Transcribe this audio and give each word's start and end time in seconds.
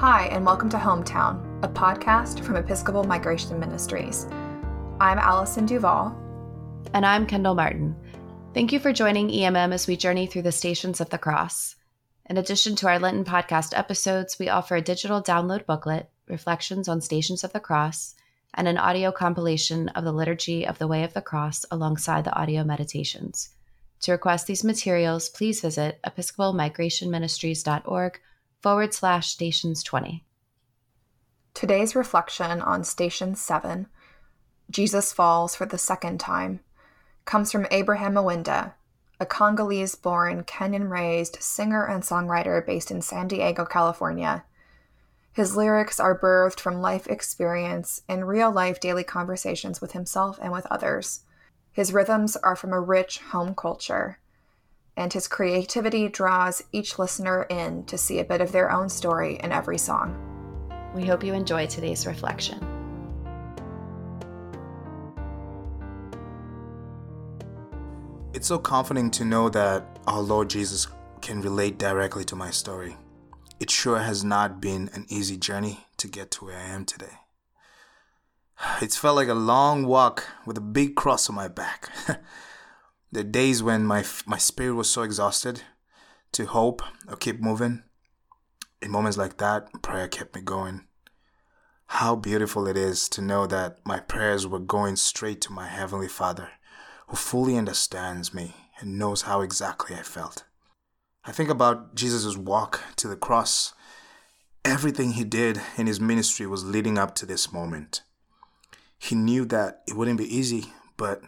Hi, 0.00 0.26
and 0.28 0.46
welcome 0.46 0.70
to 0.70 0.78
Hometown, 0.78 1.62
a 1.62 1.68
podcast 1.68 2.42
from 2.42 2.56
Episcopal 2.56 3.04
Migration 3.04 3.60
Ministries. 3.60 4.26
I'm 4.98 5.18
Allison 5.18 5.66
Duval. 5.66 6.16
And 6.94 7.04
I'm 7.04 7.26
Kendall 7.26 7.54
Martin. 7.54 7.94
Thank 8.54 8.72
you 8.72 8.80
for 8.80 8.94
joining 8.94 9.28
EMM 9.28 9.74
as 9.74 9.86
we 9.86 9.98
journey 9.98 10.26
through 10.26 10.40
the 10.40 10.52
stations 10.52 11.02
of 11.02 11.10
the 11.10 11.18
cross. 11.18 11.76
In 12.30 12.38
addition 12.38 12.76
to 12.76 12.88
our 12.88 12.98
Lenten 12.98 13.26
podcast 13.26 13.76
episodes, 13.76 14.38
we 14.38 14.48
offer 14.48 14.76
a 14.76 14.80
digital 14.80 15.22
download 15.22 15.66
booklet, 15.66 16.08
Reflections 16.26 16.88
on 16.88 17.02
Stations 17.02 17.44
of 17.44 17.52
the 17.52 17.60
Cross, 17.60 18.14
and 18.54 18.66
an 18.66 18.78
audio 18.78 19.12
compilation 19.12 19.90
of 19.90 20.04
the 20.04 20.12
Liturgy 20.12 20.66
of 20.66 20.78
the 20.78 20.88
Way 20.88 21.04
of 21.04 21.12
the 21.12 21.20
Cross 21.20 21.66
alongside 21.70 22.24
the 22.24 22.34
audio 22.34 22.64
meditations. 22.64 23.50
To 24.00 24.12
request 24.12 24.46
these 24.46 24.64
materials, 24.64 25.28
please 25.28 25.60
visit 25.60 26.00
episcopalmigrationministries.org 26.06 28.18
forward 28.60 28.92
slash 28.92 29.28
stations 29.28 29.82
20. 29.82 30.22
Today's 31.54 31.96
reflection 31.96 32.60
on 32.60 32.84
Station 32.84 33.34
7, 33.34 33.86
Jesus 34.70 35.12
Falls 35.12 35.56
for 35.56 35.64
the 35.64 35.78
Second 35.78 36.20
Time, 36.20 36.60
comes 37.24 37.50
from 37.50 37.66
Abraham 37.70 38.14
Awinda, 38.14 38.74
a 39.18 39.26
Congolese 39.26 39.94
born, 39.94 40.44
Kenyan 40.44 40.90
raised 40.90 41.42
singer 41.42 41.86
and 41.86 42.02
songwriter 42.02 42.64
based 42.64 42.90
in 42.90 43.00
San 43.00 43.28
Diego, 43.28 43.64
California. 43.64 44.44
His 45.32 45.56
lyrics 45.56 45.98
are 45.98 46.18
birthed 46.18 46.60
from 46.60 46.82
life 46.82 47.06
experience 47.06 48.02
and 48.08 48.28
real 48.28 48.50
life 48.50 48.78
daily 48.78 49.04
conversations 49.04 49.80
with 49.80 49.92
himself 49.92 50.38
and 50.40 50.52
with 50.52 50.66
others. 50.70 51.22
His 51.72 51.92
rhythms 51.94 52.36
are 52.36 52.56
from 52.56 52.72
a 52.72 52.80
rich 52.80 53.18
home 53.18 53.54
culture, 53.54 54.18
and 54.96 55.12
his 55.12 55.28
creativity 55.28 56.08
draws 56.08 56.62
each 56.72 56.98
listener 56.98 57.44
in 57.44 57.84
to 57.84 57.96
see 57.96 58.18
a 58.18 58.24
bit 58.24 58.40
of 58.40 58.52
their 58.52 58.70
own 58.70 58.88
story 58.88 59.38
in 59.42 59.52
every 59.52 59.78
song. 59.78 60.16
We 60.94 61.06
hope 61.06 61.24
you 61.24 61.32
enjoy 61.32 61.66
today's 61.66 62.06
reflection. 62.06 62.58
It's 68.32 68.46
so 68.46 68.58
comforting 68.58 69.10
to 69.12 69.24
know 69.24 69.48
that 69.50 69.98
our 70.06 70.20
Lord 70.20 70.50
Jesus 70.50 70.86
can 71.20 71.40
relate 71.42 71.78
directly 71.78 72.24
to 72.24 72.36
my 72.36 72.50
story. 72.50 72.96
It 73.58 73.70
sure 73.70 73.98
has 73.98 74.24
not 74.24 74.60
been 74.60 74.88
an 74.94 75.04
easy 75.08 75.36
journey 75.36 75.86
to 75.98 76.08
get 76.08 76.30
to 76.32 76.46
where 76.46 76.56
I 76.56 76.68
am 76.70 76.84
today. 76.84 77.18
It's 78.82 78.96
felt 78.96 79.16
like 79.16 79.28
a 79.28 79.34
long 79.34 79.84
walk 79.84 80.24
with 80.46 80.56
a 80.56 80.62
big 80.62 80.94
cross 80.96 81.28
on 81.28 81.36
my 81.36 81.48
back. 81.48 81.90
the 83.12 83.24
days 83.24 83.62
when 83.62 83.84
my 83.84 84.04
my 84.26 84.38
spirit 84.38 84.74
was 84.74 84.88
so 84.88 85.02
exhausted 85.02 85.62
to 86.32 86.46
hope 86.46 86.82
or 87.08 87.16
keep 87.16 87.40
moving. 87.40 87.82
In 88.80 88.90
moments 88.90 89.18
like 89.18 89.38
that, 89.38 89.82
prayer 89.82 90.08
kept 90.08 90.34
me 90.34 90.40
going. 90.40 90.86
How 91.86 92.14
beautiful 92.14 92.68
it 92.68 92.76
is 92.76 93.08
to 93.10 93.20
know 93.20 93.46
that 93.46 93.78
my 93.84 93.98
prayers 93.98 94.46
were 94.46 94.60
going 94.60 94.96
straight 94.96 95.40
to 95.42 95.52
my 95.52 95.66
heavenly 95.66 96.08
Father, 96.08 96.50
who 97.08 97.16
fully 97.16 97.56
understands 97.56 98.32
me 98.32 98.54
and 98.78 98.98
knows 98.98 99.22
how 99.22 99.40
exactly 99.40 99.96
I 99.96 100.02
felt. 100.02 100.44
I 101.24 101.32
think 101.32 101.50
about 101.50 101.96
Jesus' 101.96 102.36
walk 102.36 102.80
to 102.96 103.08
the 103.08 103.16
cross. 103.16 103.74
Everything 104.64 105.12
he 105.12 105.24
did 105.24 105.60
in 105.76 105.86
his 105.86 106.00
ministry 106.00 106.46
was 106.46 106.64
leading 106.64 106.96
up 106.96 107.14
to 107.16 107.26
this 107.26 107.52
moment. 107.52 108.02
He 108.98 109.14
knew 109.14 109.44
that 109.46 109.82
it 109.88 109.96
wouldn't 109.96 110.18
be 110.18 110.34
easy, 110.34 110.72
but 110.96 111.22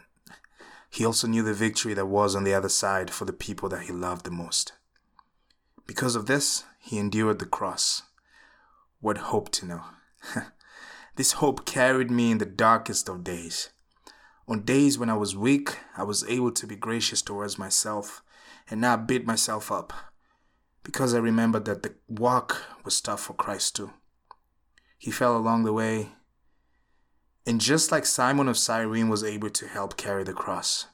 he 0.93 1.03
also 1.03 1.27
knew 1.27 1.41
the 1.41 1.55
victory 1.55 1.95
that 1.95 2.05
was 2.05 2.35
on 2.35 2.43
the 2.43 2.53
other 2.53 2.69
side 2.69 3.09
for 3.09 3.25
the 3.25 3.33
people 3.33 3.67
that 3.67 3.81
he 3.83 3.91
loved 3.91 4.25
the 4.25 4.31
most. 4.31 4.73
Because 5.87 6.15
of 6.15 6.27
this, 6.27 6.65
he 6.79 6.99
endured 6.99 7.39
the 7.39 7.47
cross. 7.47 8.03
What 9.01 9.17
hope 9.17 9.49
to 9.53 9.65
know! 9.65 9.81
this 11.15 11.33
hope 11.33 11.65
carried 11.65 12.11
me 12.11 12.29
in 12.29 12.37
the 12.37 12.45
darkest 12.45 13.09
of 13.09 13.23
days. 13.23 13.71
On 14.47 14.61
days 14.61 14.99
when 14.99 15.09
I 15.09 15.15
was 15.15 15.35
weak, 15.35 15.79
I 15.97 16.03
was 16.03 16.23
able 16.25 16.51
to 16.51 16.67
be 16.67 16.75
gracious 16.75 17.23
towards 17.23 17.57
myself 17.57 18.21
and 18.69 18.79
not 18.79 19.07
beat 19.07 19.25
myself 19.25 19.71
up 19.71 19.93
because 20.83 21.15
I 21.15 21.17
remembered 21.17 21.65
that 21.65 21.81
the 21.81 21.95
walk 22.07 22.61
was 22.85 23.01
tough 23.01 23.21
for 23.21 23.33
Christ 23.33 23.75
too. 23.75 23.93
He 24.99 25.09
fell 25.09 25.35
along 25.35 25.63
the 25.63 25.73
way 25.73 26.11
and 27.45 27.59
just 27.59 27.91
like 27.91 28.05
Simon 28.05 28.47
of 28.47 28.57
Cyrene 28.57 29.09
was 29.09 29.23
able 29.23 29.49
to 29.49 29.67
help 29.67 29.97
carry 29.97 30.23
the 30.23 30.33
cross, 30.33 30.87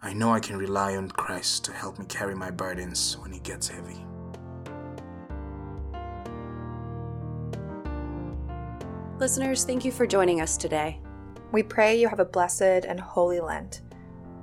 I 0.00 0.12
know 0.12 0.32
I 0.32 0.40
can 0.40 0.56
rely 0.56 0.96
on 0.96 1.10
Christ 1.10 1.64
to 1.64 1.72
help 1.72 1.98
me 1.98 2.04
carry 2.06 2.34
my 2.34 2.50
burdens 2.50 3.16
when 3.18 3.32
it 3.32 3.42
gets 3.42 3.68
heavy. 3.68 4.04
Listeners, 9.18 9.64
thank 9.64 9.84
you 9.84 9.92
for 9.92 10.06
joining 10.06 10.40
us 10.40 10.56
today. 10.56 11.00
We 11.52 11.62
pray 11.62 12.00
you 12.00 12.08
have 12.08 12.20
a 12.20 12.24
blessed 12.24 12.62
and 12.86 12.98
holy 12.98 13.40
Lent. 13.40 13.82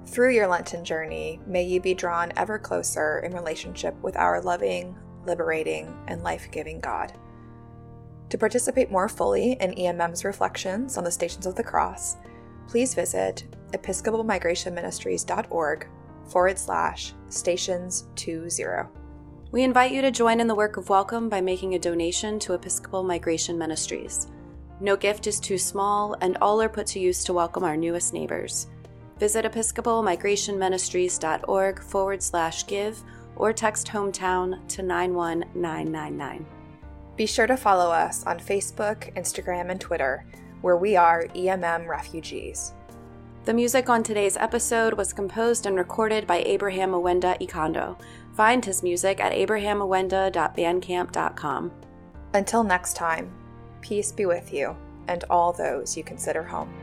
Through 0.05 0.33
your 0.33 0.47
Lenten 0.47 0.83
journey, 0.83 1.39
may 1.45 1.63
you 1.63 1.81
be 1.81 1.93
drawn 1.93 2.31
ever 2.35 2.57
closer 2.57 3.19
in 3.19 3.33
relationship 3.33 3.95
with 4.01 4.15
our 4.15 4.41
loving, 4.41 4.97
liberating, 5.25 5.93
and 6.07 6.23
life 6.23 6.49
giving 6.51 6.79
God. 6.79 7.13
To 8.29 8.37
participate 8.37 8.91
more 8.91 9.09
fully 9.09 9.53
in 9.53 9.73
EMM's 9.73 10.23
reflections 10.23 10.97
on 10.97 11.03
the 11.03 11.11
Stations 11.11 11.47
of 11.47 11.55
the 11.55 11.63
Cross, 11.63 12.17
please 12.67 12.93
visit 12.93 13.43
episcopalmigrationministries.org 13.73 15.87
forward 16.29 16.59
slash 16.59 17.13
stations 17.29 18.05
20. 18.15 18.51
We 19.51 19.63
invite 19.63 19.91
you 19.91 20.03
to 20.03 20.11
join 20.11 20.39
in 20.39 20.45
the 20.45 20.53
work 20.53 20.77
of 20.77 20.89
welcome 20.89 21.27
by 21.27 21.41
making 21.41 21.73
a 21.73 21.79
donation 21.79 22.37
to 22.39 22.53
Episcopal 22.53 23.01
Migration 23.03 23.57
Ministries. 23.57 24.27
No 24.79 24.95
gift 24.95 25.25
is 25.25 25.39
too 25.39 25.57
small, 25.57 26.15
and 26.21 26.37
all 26.37 26.61
are 26.61 26.69
put 26.69 26.85
to 26.87 26.99
use 26.99 27.23
to 27.23 27.33
welcome 27.33 27.63
our 27.63 27.75
newest 27.75 28.13
neighbors. 28.13 28.67
Visit 29.17 29.45
episcopalmigrationministries.org 29.45 31.81
forward 31.81 32.21
slash 32.21 32.67
give 32.67 33.03
or 33.35 33.51
text 33.51 33.87
hometown 33.87 34.67
to 34.67 34.83
91999. 34.83 36.45
Be 37.19 37.25
sure 37.25 37.47
to 37.47 37.57
follow 37.57 37.91
us 37.91 38.25
on 38.25 38.39
Facebook, 38.39 39.13
Instagram, 39.17 39.69
and 39.69 39.81
Twitter, 39.81 40.23
where 40.61 40.77
we 40.77 40.95
are 40.95 41.27
EMM 41.35 41.85
Refugees. 41.85 42.71
The 43.43 43.53
music 43.53 43.89
on 43.89 44.03
today's 44.03 44.37
episode 44.37 44.93
was 44.93 45.11
composed 45.11 45.65
and 45.65 45.75
recorded 45.75 46.25
by 46.25 46.37
Abraham 46.45 46.91
Awenda 46.91 47.37
Ikondo. 47.45 47.99
Find 48.37 48.63
his 48.63 48.83
music 48.83 49.19
at 49.19 49.33
abrahamawenda.bandcamp.com. 49.33 51.71
Until 52.35 52.63
next 52.63 52.95
time, 52.95 53.29
peace 53.81 54.13
be 54.13 54.25
with 54.25 54.53
you 54.53 54.77
and 55.09 55.25
all 55.29 55.51
those 55.51 55.97
you 55.97 56.05
consider 56.05 56.43
home. 56.43 56.73